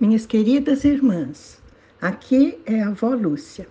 [0.00, 1.60] Minhas queridas irmãs,
[2.00, 3.66] aqui é a avó Lúcia.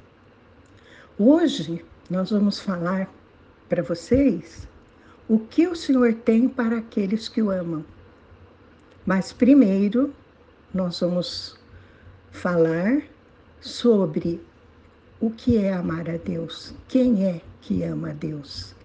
[1.17, 3.09] Hoje nós vamos falar
[3.69, 4.67] para vocês
[5.29, 7.85] o que o Senhor tem para aqueles que o amam.
[9.05, 10.13] Mas primeiro
[10.73, 11.57] nós vamos
[12.29, 13.03] falar
[13.61, 14.41] sobre
[15.21, 18.75] o que é amar a Deus, quem é que ama a Deus.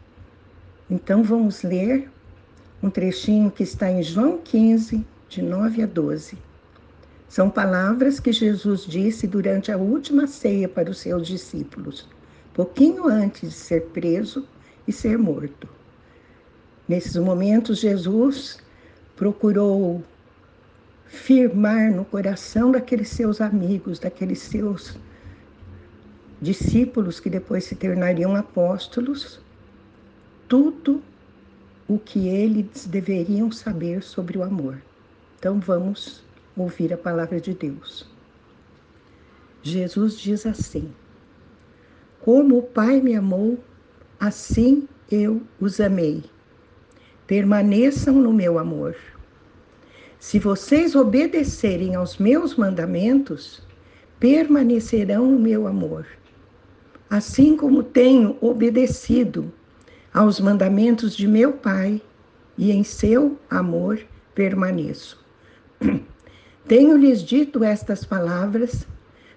[0.89, 2.09] Então vamos ler
[2.81, 6.52] um trechinho que está em João 15, de 9 a 12.
[7.33, 12.07] São palavras que Jesus disse durante a última ceia para os seus discípulos,
[12.53, 14.47] pouquinho antes de ser preso
[14.87, 15.67] e ser morto.
[16.87, 18.59] Nesses momentos, Jesus
[19.17, 20.05] procurou
[21.07, 24.99] firmar no coração daqueles seus amigos, daqueles seus
[26.39, 29.41] discípulos que depois se tornariam apóstolos,
[30.47, 31.03] tudo
[31.89, 34.83] o que eles deveriam saber sobre o amor.
[35.39, 36.23] Então vamos
[36.57, 38.07] ouvir a palavra de Deus.
[39.63, 40.93] Jesus diz assim:
[42.21, 43.59] Como o Pai me amou,
[44.19, 46.25] assim eu os amei.
[47.27, 48.97] Permaneçam no meu amor.
[50.19, 53.63] Se vocês obedecerem aos meus mandamentos,
[54.21, 56.07] permanecerão no meu amor.
[57.11, 59.53] Assim como tenho obedecido
[60.15, 62.01] aos mandamentos de meu Pai,
[62.57, 64.01] e em seu amor
[64.35, 65.23] permaneço.
[66.67, 68.87] Tenho-lhes dito estas palavras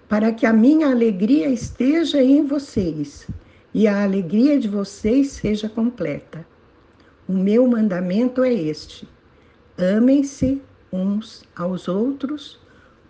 [0.08, 3.26] para que a minha alegria esteja em vocês
[3.74, 6.46] e a alegria de vocês seja completa.
[7.28, 9.08] O meu mandamento é este:
[9.76, 12.60] amem-se uns aos outros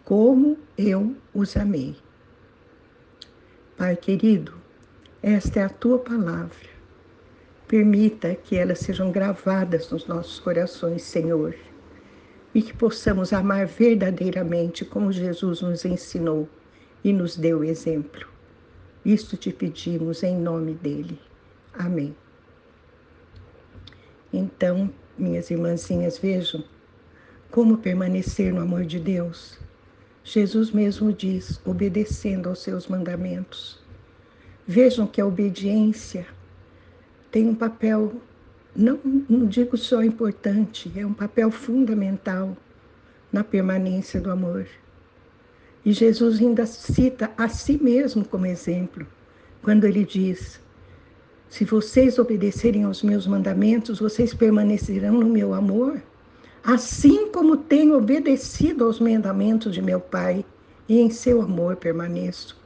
[0.03, 1.95] como eu os amei.
[3.77, 4.55] Pai querido,
[5.23, 6.77] esta é a tua palavra.
[7.69, 11.55] Permita que elas sejam gravadas nos nossos corações, Senhor
[12.57, 16.49] e que possamos amar verdadeiramente como Jesus nos ensinou
[17.05, 18.27] e nos deu exemplo.
[19.05, 21.21] Isto te pedimos em nome dele.
[21.75, 22.17] Amém.
[24.33, 26.65] Então, minhas irmãzinhas, vejam
[27.51, 29.59] como permanecer no amor de Deus.
[30.25, 33.79] Jesus mesmo diz, obedecendo aos seus mandamentos.
[34.67, 36.27] Vejam que a obediência
[37.31, 38.15] tem um papel
[38.77, 42.57] não, não digo só importante, é um papel fundamental
[43.33, 44.67] na permanência do amor.
[45.85, 49.07] E Jesus ainda cita a si mesmo como exemplo,
[49.63, 50.61] quando ele diz:
[51.49, 56.03] Se vocês obedecerem aos meus mandamentos, vocês permanecerão no meu amor,
[56.63, 60.45] assim como tenho obedecido aos mandamentos de meu Pai,
[60.89, 62.61] e em seu amor permaneço.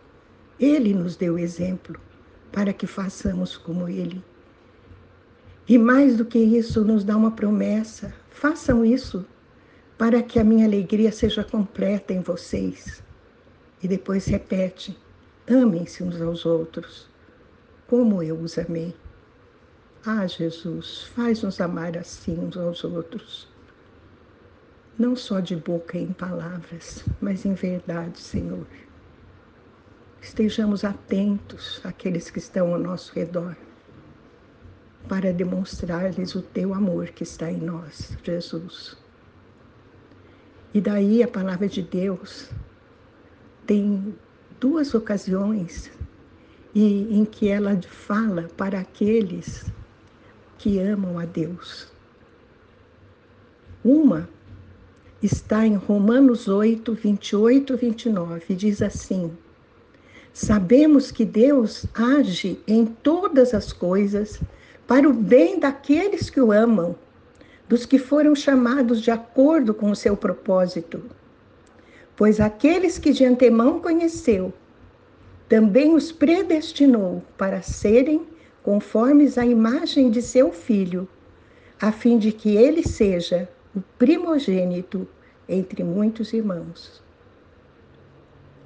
[0.59, 1.99] Ele nos deu exemplo
[2.53, 4.23] para que façamos como ele.
[5.71, 9.25] E mais do que isso, nos dá uma promessa: façam isso
[9.97, 13.01] para que a minha alegria seja completa em vocês.
[13.81, 14.99] E depois repete:
[15.49, 17.09] amem-se uns aos outros,
[17.87, 18.97] como eu os amei.
[20.05, 23.49] Ah, Jesus, faz-nos amar assim uns aos outros.
[24.99, 28.67] Não só de boca e em palavras, mas em verdade, Senhor.
[30.21, 33.57] Estejamos atentos àqueles que estão ao nosso redor
[35.11, 38.97] para demonstrar-lhes o teu amor que está em nós, Jesus.
[40.73, 42.49] E daí a palavra de Deus
[43.67, 44.15] tem
[44.61, 45.91] duas ocasiões
[46.73, 49.67] e em que ela fala para aqueles
[50.57, 51.89] que amam a Deus.
[53.85, 54.29] Uma
[55.21, 59.37] está em Romanos 8, 28 e 29, e diz assim:
[60.33, 64.41] Sabemos que Deus age em todas as coisas
[64.91, 66.97] para o bem daqueles que o amam,
[67.69, 71.01] dos que foram chamados de acordo com o seu propósito.
[72.17, 74.53] Pois aqueles que de antemão conheceu,
[75.49, 78.27] também os predestinou para serem
[78.65, 81.09] conformes à imagem de seu filho,
[81.81, 85.07] a fim de que ele seja o primogênito
[85.49, 87.01] entre muitos irmãos.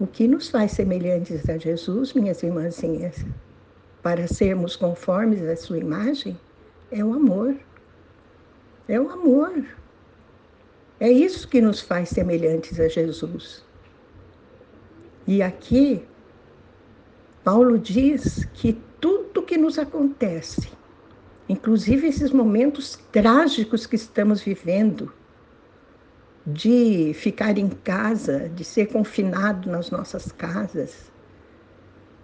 [0.00, 3.27] O que nos faz semelhantes a Jesus, minhas irmãzinhas?
[4.05, 6.39] Para sermos conformes à sua imagem
[6.93, 7.56] é o amor.
[8.87, 9.65] É o amor.
[11.01, 13.65] É isso que nos faz semelhantes a Jesus.
[15.27, 16.05] E aqui,
[17.43, 20.71] Paulo diz que tudo que nos acontece,
[21.49, 25.11] inclusive esses momentos trágicos que estamos vivendo,
[26.47, 31.11] de ficar em casa, de ser confinado nas nossas casas,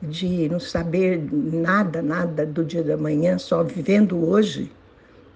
[0.03, 4.73] de não saber nada, nada do dia da manhã, só vivendo hoje.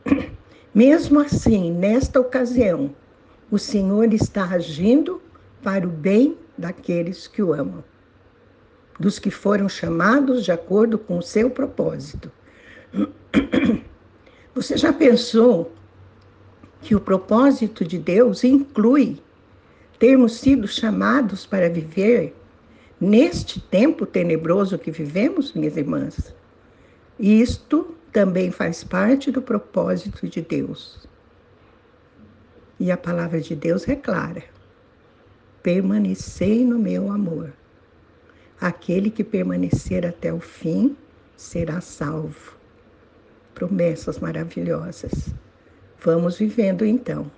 [0.75, 2.95] Mesmo assim, nesta ocasião,
[3.51, 5.21] o Senhor está agindo
[5.63, 7.85] para o bem daqueles que o amam,
[8.99, 12.31] dos que foram chamados de acordo com o seu propósito.
[14.55, 15.73] Você já pensou
[16.81, 19.19] que o propósito de Deus inclui
[19.99, 22.35] termos sido chamados para viver
[23.01, 26.35] neste tempo tenebroso que vivemos, minhas irmãs?
[27.19, 31.09] Isto também faz parte do propósito de Deus.
[32.79, 34.43] E a palavra de Deus é clara:
[35.63, 37.53] permanecei no meu amor.
[38.61, 40.97] Aquele que permanecer até o fim
[41.37, 42.57] será salvo.
[43.55, 45.35] Promessas maravilhosas.
[46.01, 47.31] Vamos vivendo então,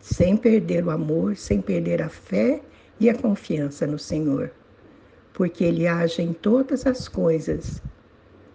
[0.00, 2.60] sem perder o amor, sem perder a fé
[2.98, 4.50] e a confiança no Senhor,
[5.32, 7.82] porque Ele age em todas as coisas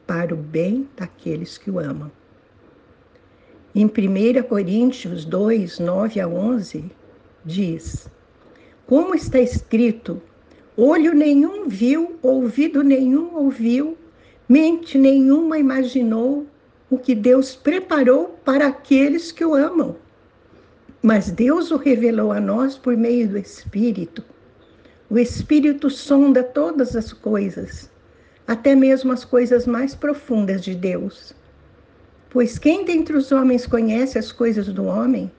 [0.06, 2.12] para o bem daqueles que o amam.
[3.74, 6.86] Em 1 Coríntios 2, 9 a 11,
[7.44, 8.10] diz:
[8.88, 10.22] Como está escrito,
[10.78, 13.98] olho nenhum viu, ouvido nenhum ouviu,
[14.48, 16.46] mente nenhuma imaginou
[16.90, 19.96] o que Deus preparou para aqueles que o amam.
[21.02, 24.24] Mas Deus o revelou a nós por meio do Espírito.
[25.10, 27.92] O Espírito sonda todas as coisas,
[28.48, 31.34] até mesmo as coisas mais profundas de Deus.
[32.30, 35.32] Pois quem dentre os homens conhece as coisas do homem,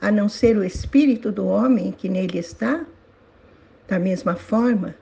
[0.00, 2.86] a não ser o espírito do homem que nele está?
[3.88, 4.94] Da mesma forma,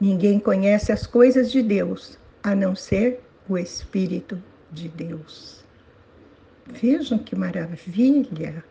[0.00, 5.64] ninguém conhece as coisas de Deus, a não ser o Espírito de Deus.
[6.66, 8.62] Vejam que maravilha!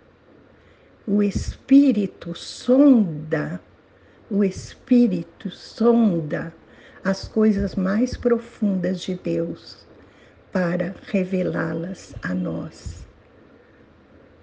[1.07, 3.59] O Espírito sonda,
[4.29, 6.53] o Espírito sonda
[7.03, 9.85] as coisas mais profundas de Deus
[10.51, 13.05] para revelá-las a nós.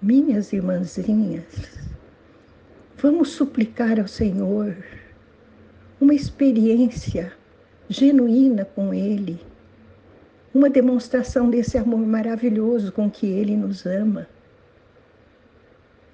[0.01, 1.79] Minhas irmãzinhas,
[2.97, 4.75] vamos suplicar ao Senhor
[5.99, 7.33] uma experiência
[7.89, 9.39] genuína com Ele,
[10.53, 14.27] uma demonstração desse amor maravilhoso com que Ele nos ama.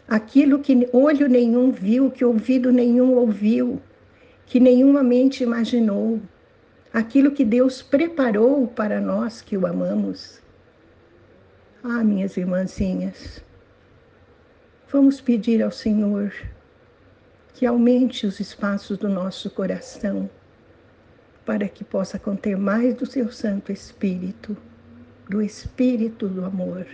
[0.08, 3.82] Aquilo que olho nenhum viu, que ouvido nenhum ouviu,
[4.46, 6.22] que nenhuma mente imaginou,
[6.94, 10.42] aquilo que Deus preparou para nós que o amamos.
[11.84, 13.44] Ah, minhas irmãzinhas,
[14.90, 16.34] vamos pedir ao Senhor
[17.54, 20.30] que aumente os espaços do nosso coração
[21.46, 24.56] para que possa conter mais do seu Santo Espírito,
[25.30, 26.86] do Espírito do amor,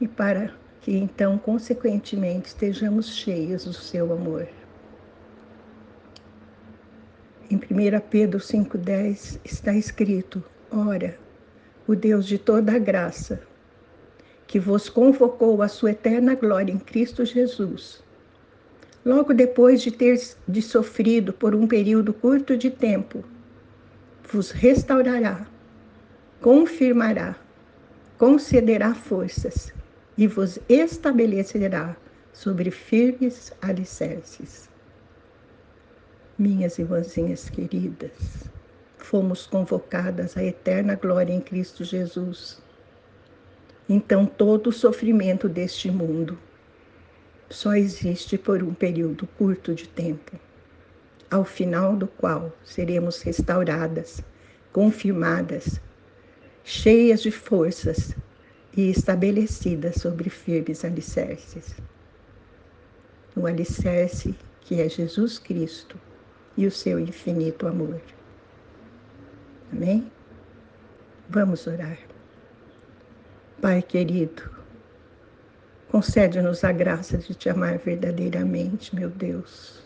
[0.00, 0.52] e para
[0.82, 4.48] que então, consequentemente, estejamos cheios do seu amor.
[7.48, 7.60] Em 1
[8.10, 11.16] Pedro 5,10 está escrito: Ora,
[11.86, 13.40] o Deus de toda a graça,
[14.46, 18.02] que vos convocou à sua eterna glória em Cristo Jesus,
[19.04, 23.22] logo depois de ter de sofrido por um período curto de tempo,
[24.32, 25.46] vos restaurará,
[26.40, 27.36] confirmará,
[28.18, 29.72] concederá forças
[30.16, 31.96] e vos estabelecerá
[32.32, 34.72] sobre firmes alicerces
[36.42, 38.10] minhas irmãzinhas queridas,
[38.98, 42.60] fomos convocadas à eterna glória em Cristo Jesus.
[43.88, 46.38] Então, todo o sofrimento deste mundo
[47.48, 50.32] só existe por um período curto de tempo,
[51.30, 54.20] ao final do qual seremos restauradas,
[54.72, 55.80] confirmadas,
[56.64, 58.16] cheias de forças
[58.76, 61.74] e estabelecidas sobre firmes alicerces.
[63.36, 65.98] O alicerce que é Jesus Cristo
[66.56, 68.00] e o seu infinito amor.
[69.72, 70.10] Amém?
[71.28, 71.98] Vamos orar.
[73.60, 74.50] Pai querido,
[75.88, 79.82] concede-nos a graça de te amar verdadeiramente, meu Deus.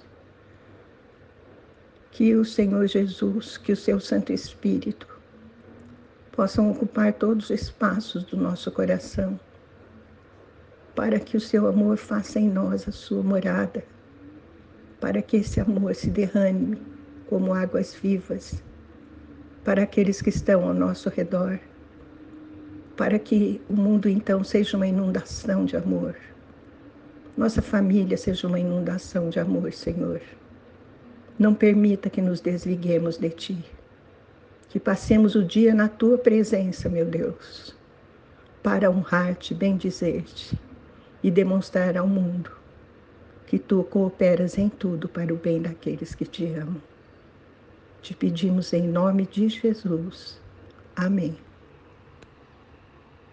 [2.10, 5.15] Que o Senhor Jesus, que o seu Santo Espírito
[6.36, 9.40] possam ocupar todos os espaços do nosso coração,
[10.94, 13.82] para que o seu amor faça em nós a sua morada
[15.00, 16.78] para que esse amor se derrame
[17.28, 18.62] como águas vivas
[19.64, 21.58] para aqueles que estão ao nosso redor,
[22.96, 26.14] para que o mundo então seja uma inundação de amor.
[27.36, 30.20] Nossa família seja uma inundação de amor, Senhor.
[31.38, 33.75] Não permita que nos desliguemos de Ti.
[34.76, 37.74] Que passemos o dia na Tua presença, meu Deus,
[38.62, 40.54] para honrar-te, bendizer-te
[41.22, 42.50] e demonstrar ao mundo
[43.46, 46.82] que tu cooperas em tudo para o bem daqueles que te amam.
[48.02, 50.38] Te pedimos em nome de Jesus.
[50.94, 51.45] Amém.